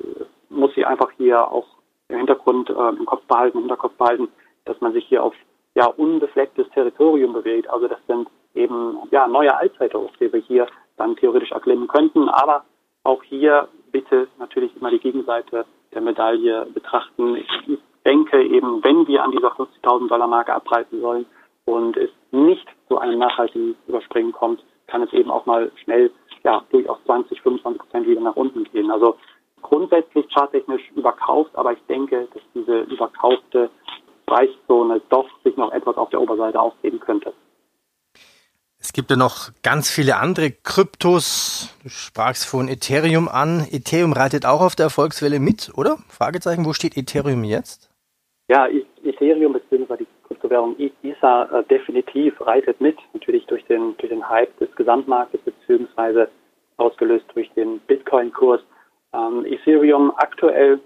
muss 0.50 0.74
sie 0.76 0.86
einfach 0.86 1.12
hier 1.18 1.52
auch 1.52 1.68
im 2.10 2.18
Hintergrund, 2.18 2.70
äh, 2.70 2.90
im 2.90 3.06
Kopf 3.06 3.24
behalten, 3.26 3.58
im 3.58 3.64
Hinterkopf 3.64 3.94
behalten, 3.94 4.28
dass 4.66 4.80
man 4.82 4.94
sich 4.94 5.06
hier 5.08 5.24
auf 5.24 5.34
ja 5.76 5.88
unbeflecktes 5.88 6.70
Territorium 6.70 7.34
bewegt. 7.34 7.70
Also 7.70 7.88
das 7.88 8.00
sind 8.08 8.28
eben 8.54 8.98
ja 9.12 9.28
neue 9.28 9.56
Allzeithochs, 9.56 10.18
die 10.20 10.32
wir 10.32 10.40
hier 10.40 10.68
dann 10.98 11.16
theoretisch 11.18 11.52
erklimmen 11.52 11.88
könnten. 11.88 12.30
Aber 12.30 12.64
auch 13.04 13.22
hier 13.24 13.68
bitte 13.92 14.28
natürlich 14.40 14.76
immer 14.78 14.90
die 14.90 15.00
Gegenseite 15.00 15.66
der 15.94 16.02
Medaille 16.02 16.66
betrachten. 16.74 17.36
Ich 17.36 17.80
denke 18.06 18.44
eben, 18.44 18.84
wenn 18.84 19.08
wir 19.08 19.24
an 19.24 19.32
dieser 19.32 19.50
50.000 19.50 20.08
Dollar 20.08 20.28
Marke 20.28 20.54
abreißen 20.54 21.02
sollen 21.02 21.26
und 21.66 21.98
es 21.98 22.10
nicht 22.32 22.68
zu 22.88 22.98
einem 22.98 23.20
nachhaltigen 23.20 23.76
Überspringen 23.88 24.32
kommt, 24.32 24.64
kann 24.88 25.02
es 25.02 25.12
eben 25.14 25.32
auch 25.32 25.46
mal 25.46 25.72
schnell 25.84 26.12
ja 26.44 26.64
durchaus 26.72 27.00
20, 27.06 27.42
25 27.42 27.82
Prozent 27.82 28.08
wieder 28.08 28.22
nach 28.22 28.36
unten 28.36 28.64
gehen. 28.66 28.92
Also 28.92 29.18
grundsätzlich 29.66 30.26
charttechnisch 30.32 30.92
überkauft, 30.96 31.52
aber 31.56 31.74
ich 31.74 31.80
denke, 31.90 32.28
dass 32.34 32.44
diese 32.54 32.82
überkaufte 32.82 33.70
Preiszone 34.26 35.02
doch 35.10 35.28
sich 35.44 35.58
noch 35.58 35.72
etwas 35.72 35.98
auf 35.98 36.10
der 36.10 36.22
Oberseite 36.22 36.60
ausgeben 36.60 37.00
könnte. 37.00 37.34
Es 38.80 38.94
gibt 38.94 39.10
ja 39.10 39.18
noch 39.18 39.50
ganz 39.64 39.90
viele 39.90 40.18
andere 40.18 40.52
Kryptos. 40.52 41.76
Du 41.82 41.90
sprachst 41.90 42.48
von 42.48 42.68
Ethereum 42.68 43.28
an. 43.28 43.66
Ethereum 43.72 44.14
reitet 44.14 44.46
auch 44.46 44.62
auf 44.62 44.76
der 44.76 44.86
Erfolgswelle 44.86 45.40
mit, 45.40 45.72
oder? 45.76 45.98
Fragezeichen, 46.08 46.66
wo 46.66 46.74
steht 46.74 46.96
Ethereum 46.96 47.44
jetzt? 47.44 47.90
Ja, 48.48 48.68
Ethereum 49.04 49.54
bzw. 49.54 49.98
die 49.98 50.08
Kryptowährung 50.28 50.76
ISA 51.02 51.44
äh, 51.46 51.64
definitiv 51.64 52.40
reitet 52.42 52.80
mit. 52.80 52.96
Natürlich 53.14 53.48
durch 53.48 53.66
den, 53.66 53.98
durch 53.98 54.10
den 54.10 54.30
Hype 54.30 54.56
des 54.60 54.70
Gesamtmarktes 54.76 55.42
bzw. 55.42 56.28
ausgelöst 56.78 57.26
durch 57.34 57.50
den 57.56 57.80
Bitcoin-Kurs. 57.88 58.62
Ähm, 59.16 59.46
Ethereum 59.46 60.12
aktuell 60.18 60.80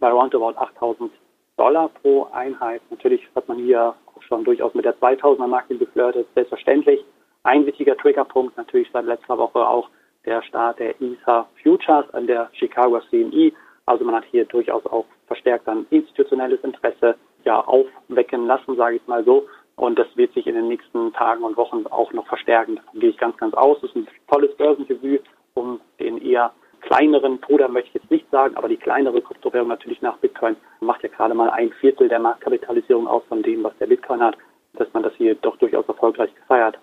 bei 0.00 0.10
roundabout 0.10 0.58
8000 0.58 1.12
Dollar 1.56 1.88
pro 1.88 2.26
Einheit. 2.32 2.80
Natürlich 2.90 3.22
hat 3.36 3.46
man 3.48 3.58
hier 3.58 3.94
auch 4.06 4.22
schon 4.22 4.44
durchaus 4.44 4.74
mit 4.74 4.84
der 4.84 4.96
2000er 4.96 5.46
Marke 5.46 5.76
geflirtet, 5.76 6.26
selbstverständlich. 6.34 7.04
Ein 7.42 7.66
wichtiger 7.66 7.96
Triggerpunkt 7.96 8.56
natürlich 8.56 8.88
seit 8.92 9.04
letzter 9.04 9.38
Woche 9.38 9.66
auch 9.66 9.88
der 10.24 10.42
Start 10.42 10.78
der 10.78 11.00
ESA 11.00 11.46
Futures 11.62 12.12
an 12.12 12.26
der 12.26 12.50
Chicago 12.54 13.00
CME. 13.08 13.52
Also 13.86 14.04
man 14.04 14.16
hat 14.16 14.24
hier 14.30 14.44
durchaus 14.46 14.84
auch 14.86 15.06
verstärkt 15.26 15.68
dann 15.68 15.86
institutionelles 15.90 16.60
Interesse 16.62 17.16
ja 17.44 17.60
aufwecken 17.60 18.46
lassen, 18.46 18.76
sage 18.76 18.96
ich 18.96 19.06
mal 19.06 19.24
so. 19.24 19.46
Und 19.76 19.98
das 19.98 20.08
wird 20.16 20.32
sich 20.34 20.46
in 20.46 20.54
den 20.54 20.68
nächsten 20.68 21.12
Tagen 21.12 21.42
und 21.44 21.56
Wochen 21.56 21.86
auch 21.86 22.12
noch 22.12 22.26
verstärken. 22.26 22.76
Davon 22.76 23.00
gehe 23.00 23.10
ich 23.10 23.16
ganz, 23.16 23.36
ganz 23.36 23.54
aus. 23.54 23.78
Das 23.80 23.90
ist 23.90 23.96
ein 23.96 24.08
tolles 24.30 24.54
Börsendebüt, 24.56 25.22
um 25.54 25.80
den 25.98 26.18
eher 26.18 26.52
kleineren 26.80 27.38
Bruder 27.38 27.68
möchte 27.68 27.88
ich 27.88 27.94
jetzt 27.94 28.10
nicht 28.10 28.30
sagen, 28.30 28.56
aber 28.56 28.68
die 28.68 28.76
kleinere 28.76 29.20
Kryptowährung 29.22 29.68
natürlich 29.68 30.02
nach 30.02 30.16
Bitcoin 30.18 30.56
macht 30.80 31.02
ja 31.02 31.08
gerade 31.08 31.34
mal 31.34 31.50
ein 31.50 31.72
Viertel 31.80 32.08
der 32.08 32.20
Marktkapitalisierung 32.20 33.06
aus 33.06 33.22
von 33.28 33.42
dem, 33.42 33.62
was 33.64 33.76
der 33.78 33.86
Bitcoin 33.86 34.22
hat, 34.22 34.36
dass 34.74 34.92
man 34.92 35.02
das 35.02 35.12
hier 35.16 35.34
doch 35.36 35.56
durchaus 35.56 35.86
erfolgreich 35.88 36.34
gefeiert 36.34 36.78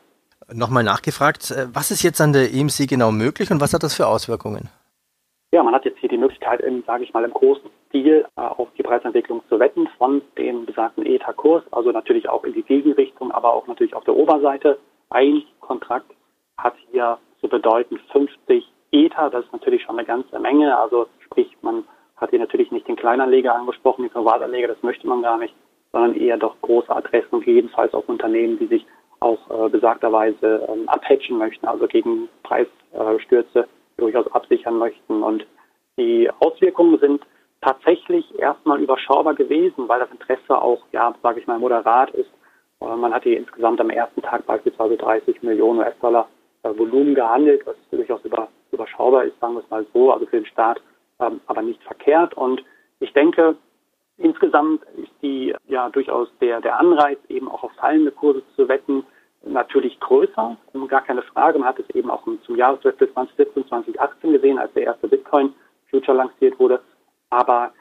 nochmal 0.54 0.84
nachgefragt, 0.84 1.52
äh, 1.52 1.68
was 1.74 1.92
ist 1.92 2.04
jetzt 2.04 2.22
an 2.22 2.34
der 2.34 2.54
EMC 2.54 2.88
genau 2.88 3.12
möglich 3.12 3.52
und 3.52 3.62
was 3.62 3.74
hat 3.74 3.84
das 3.84 3.96
für 3.96 4.08
Auswirkungen? 4.08 4.70
Ja, 5.52 5.64
man 5.64 5.74
hat 5.74 5.86
jetzt 5.86 6.00
hier 6.00 6.10
die 6.10 6.18
Möglichkeit, 6.18 6.62
sage 6.86 7.04
ich 7.04 7.14
mal, 7.14 7.24
im 7.24 7.32
großen 7.32 7.70
Stil 7.88 8.26
äh, 8.36 8.42
auf 8.42 8.68
die 8.78 8.84
Preisentwicklung 8.84 9.42
zu 9.50 9.60
wetten 9.60 9.88
von 9.98 10.22
dem 10.38 10.66
besagten 10.66 11.06
ETA-Kurs, 11.06 11.64
also 11.72 11.92
natürlich 11.92 12.28
auch 12.28 12.44
in 12.44 12.54
die 12.54 12.64
Gegenrichtung, 12.64 13.32
aber 13.32 13.54
auch 13.54 13.66
natürlich 13.68 13.94
auf 13.94 14.04
der 14.04 14.16
Oberseite. 14.16 14.78
Ein 15.10 15.44
Kontrakt 15.62 16.12
hat 16.58 16.76
hier 16.92 17.18
zu 17.40 17.48
bedeuten 17.48 17.98
50 18.12 18.66
ETA, 19.06 19.30
das 19.30 19.46
ist 19.46 19.54
natürlich 19.54 19.84
schon 19.84 19.98
eine 19.98 20.08
ganze 20.08 20.40
Menge, 20.40 20.78
also 20.78 21.08
sprich, 21.26 21.56
man 21.62 21.84
hat 22.18 22.32
hier 22.32 22.40
natürlich 22.40 22.72
nicht 22.72 22.88
den 22.88 22.96
Kleinanleger 22.96 23.56
angesprochen, 23.56 24.04
den 24.04 24.12
Privatanleger, 24.12 24.68
das 24.68 24.82
möchte 24.84 25.08
man 25.08 25.22
gar 25.22 25.38
nicht, 25.38 25.54
sondern 25.92 26.16
eher 26.16 26.38
doch 26.38 26.56
große 26.62 26.94
Adressen 26.94 27.36
und 27.36 27.46
jedenfalls 27.46 27.94
auch 27.94 28.08
Unternehmen, 28.08 28.58
die 28.60 28.68
sich 28.68 28.86
auch 29.20 29.40
äh, 29.50 29.70
besagterweise 29.70 30.68
ähm, 30.70 30.88
abhatchen 30.88 31.38
möchten, 31.38 31.68
also 31.68 31.88
gegen 31.88 32.30
Preisstürze 32.44 33.60
äh, 33.62 33.68
durchaus 33.98 34.32
absichern 34.32 34.78
möchten. 34.78 35.24
Und 35.24 35.46
die 35.98 36.30
Auswirkungen 36.40 37.00
sind 37.00 37.22
tatsächlich 37.62 38.38
erstmal 38.38 38.82
überschaubar 38.82 39.34
gewesen, 39.34 39.88
weil 39.88 40.00
das 40.00 40.12
Interesse 40.12 40.62
auch, 40.62 40.82
ja, 40.92 41.14
sage 41.24 41.40
ich 41.40 41.48
mal, 41.48 41.60
moderat 41.60 42.12
ist. 42.12 42.30
Äh, 42.82 42.96
man 42.96 43.14
hat 43.14 43.24
hier 43.24 43.38
insgesamt 43.38 43.82
am 43.82 43.90
ersten 43.90 44.22
Tag 44.22 44.46
beispielsweise 44.46 44.98
30 44.98 45.42
Millionen 45.42 45.80
US-Dollar 45.80 46.28
äh, 46.64 46.78
Volumen 46.78 47.16
gehandelt, 47.16 47.66
was 47.66 47.76
durchaus 47.92 48.24
über, 48.24 48.48
überschaubar 48.72 49.24
ist, 49.24 49.40
sagen 49.40 49.56
wir 49.56 49.64
es 49.64 49.70
mal 49.70 49.86
so, 49.94 50.12
also 50.12 50.26
für 50.26 50.38
den 50.38 50.46
Staat 50.46 50.82
ähm, 51.20 51.42
aber 51.48 51.62
nicht 51.62 51.82
verkehrt. 51.84 52.36
Und 52.36 52.64
ich 53.00 53.14
denke, 53.14 53.56
Insgesamt 54.18 54.84
ist 54.96 55.12
die 55.22 55.54
ja 55.68 55.90
durchaus 55.90 56.28
der, 56.42 56.60
der 56.60 56.80
Anreiz, 56.80 57.20
eben 57.30 57.48
auch 57.48 57.64
auf 57.64 57.72
fallende 57.74 58.12
Kurse 58.12 58.42
zu 58.56 58.68
wetten, 58.68 59.06
natürlich 59.44 60.00
größer, 60.00 60.58
gar 60.88 61.02
keine 61.02 61.22
Frage. 61.22 61.60
Man 61.60 61.68
hat 61.68 61.80
es 61.80 61.90
eben 61.96 62.10
auch 62.10 62.24
zum 62.44 62.56
Jahreswechsel 62.56 63.14
2017, 63.14 63.68
2018 63.68 64.34
gesehen, 64.34 64.58
als 64.58 64.74
der 64.74 64.84
erste 64.84 65.08
Bitcoin-Future 65.08 66.18
lanciert 66.18 66.60
wurde. 66.60 66.82
Aber 67.30 67.72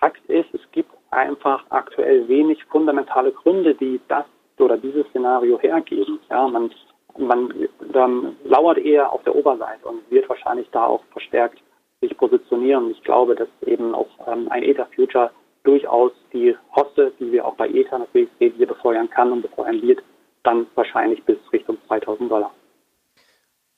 Fakt 0.00 0.24
ist, 0.26 0.52
es 0.52 0.60
gibt 0.72 0.90
einfach 1.10 1.64
aktuell 1.70 2.26
wenig 2.26 2.64
fundamentale 2.64 3.30
Gründe, 3.32 3.74
die 3.74 4.00
das 4.08 4.26
oder 4.58 4.76
dieses 4.76 5.06
Szenario 5.08 5.60
hergeben. 5.60 6.18
Ja, 6.28 6.48
man, 6.48 6.72
man 7.18 7.52
dann 7.92 8.36
lauert 8.44 8.78
eher 8.78 9.12
auf 9.12 9.22
der 9.24 9.34
Oberseite 9.34 9.86
und 9.86 10.10
wird 10.10 10.28
wahrscheinlich 10.28 10.68
da 10.70 10.86
auch 10.86 11.02
verstärkt 11.12 11.60
sich 12.00 12.16
positionieren. 12.16 12.90
Ich 12.90 13.02
glaube, 13.02 13.34
dass 13.34 13.48
eben 13.66 13.94
auch 13.94 14.08
ähm, 14.26 14.48
ein 14.50 14.62
Ether 14.62 14.86
Future 14.94 15.30
durchaus 15.64 16.12
die 16.32 16.56
Hosse, 16.74 17.12
die 17.18 17.32
wir 17.32 17.44
auch 17.44 17.54
bei 17.54 17.68
Ether 17.68 17.98
natürlich 17.98 18.28
sehen, 18.38 18.54
hier 18.56 18.66
befeuern 18.66 19.10
kann 19.10 19.32
und 19.32 19.42
befeuern 19.42 19.82
wird, 19.82 20.00
dann 20.44 20.66
wahrscheinlich 20.74 21.22
bis 21.24 21.36
Richtung 21.52 21.76
2000 21.88 22.30
Dollar. 22.30 22.52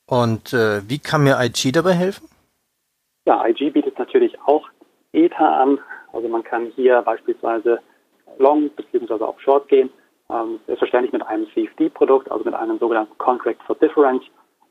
Und 0.07 0.53
äh, 0.53 0.89
wie 0.89 0.99
kann 0.99 1.25
mir 1.25 1.39
IG 1.41 1.73
dabei 1.73 1.93
helfen? 1.93 2.29
Ja, 3.27 3.47
IG 3.47 3.71
bietet 3.71 3.99
natürlich 3.99 4.39
auch 4.45 4.69
Ether 5.13 5.49
an. 5.49 5.79
Also 6.13 6.29
man 6.29 6.43
kann 6.43 6.73
hier 6.77 7.01
beispielsweise 7.03 7.81
Long 8.39 8.71
bzw. 8.71 9.25
auch 9.25 9.39
Short 9.41 9.69
gehen. 9.69 9.91
Ähm, 10.33 10.61
selbstverständlich 10.67 11.13
mit 11.13 11.27
einem 11.27 11.47
CFD-Produkt, 11.53 12.31
also 12.31 12.45
mit 12.45 12.55
einem 12.55 12.79
sogenannten 12.79 13.17
Contract 13.19 13.63
for 13.65 13.77
Difference. 13.77 14.23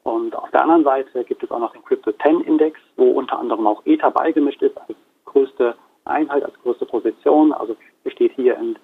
Und 0.04 0.36
auf 0.36 0.50
der 0.52 0.62
anderen 0.62 0.84
Seite 0.84 1.24
gibt 1.26 1.44
es 1.44 1.52
auch 1.52 1.60
noch 1.60 1.74
den 1.74 1.84
Crypto 1.84 2.12
10 2.12 2.42
Index, 2.42 2.80
wo 2.96 3.12
unter 3.12 3.38
anderem 3.38 3.68
auch 3.68 3.86
Ether 3.86 4.12
beigemischt 4.12 4.62
ist 4.62 4.78
als 4.78 4.98
größte 5.26 5.76
Einheit, 6.06 6.44
als 6.44 6.54
größte 6.64 6.86
Position. 6.86 7.52
Also 7.52 7.76
besteht 8.04 8.32
hier 8.36 8.58
in, 8.58 8.78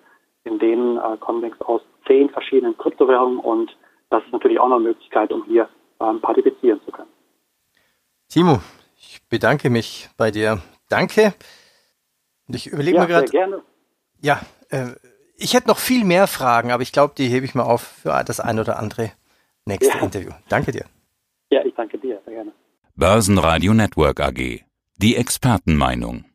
in 0.44 0.60
dem 0.60 0.98
äh, 0.98 1.17
Konvex 1.17 1.60
aus 1.62 1.82
zehn 2.08 2.29
verschiedenen 2.29 2.77
Kryptowährungen 2.77 3.39
und 3.39 3.75
das 4.10 4.24
ist 4.24 4.34
natürlich 4.34 4.60
auch 4.60 4.67
noch 4.67 4.75
eine 4.75 4.89
Möglichkeit, 4.89 5.32
um 5.32 5.44
hier 5.46 5.70
ähm, 6.00 6.22
partizipieren 6.22 6.79
zu 6.86 6.91
können. 6.91 7.10
Timo, 8.29 8.60
ich 8.98 9.22
bedanke 9.29 9.70
mich 9.70 10.10
bei 10.17 10.32
dir. 10.32 10.60
Danke. 10.89 11.34
Ich 12.48 12.67
überlege 12.67 12.98
ja, 12.98 13.01
mir 13.03 13.08
gerade. 13.08 13.27
gerne. 13.27 13.62
Ja, 14.22 14.41
äh, 14.70 14.91
ich 15.38 15.54
hätte 15.54 15.68
noch 15.68 15.77
viel 15.77 16.04
mehr 16.04 16.27
Fragen, 16.27 16.72
aber 16.72 16.84
ich 16.84 16.92
glaube, 16.92 17.13
die 17.18 17.27
hebe 17.27 17.46
ich 17.46 17.56
mal 17.56 17.63
auf 17.63 17.82
für 17.82 18.24
das 18.25 18.39
ein 18.39 18.60
oder 18.60 18.80
andere 18.80 19.12
nächste 19.65 19.98
ja. 19.98 20.04
Interview. 20.04 20.32
Danke 20.50 20.72
dir. 20.72 20.86
Ja, 21.50 21.63
ich 21.63 21.74
danke 21.75 21.98
dir, 21.98 22.22
sehr 22.25 22.34
gerne. 22.34 22.51
Börsenradio 22.96 23.74
Network 23.74 24.20
AG. 24.20 24.63
Die 24.98 25.15
Expertenmeinung. 25.15 26.25